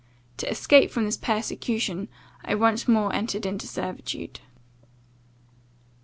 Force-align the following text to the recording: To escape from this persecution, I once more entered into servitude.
To 0.37 0.49
escape 0.49 0.89
from 0.89 1.05
this 1.05 1.15
persecution, 1.15 2.07
I 2.43 2.55
once 2.55 2.87
more 2.87 3.13
entered 3.13 3.45
into 3.45 3.67
servitude. 3.67 4.39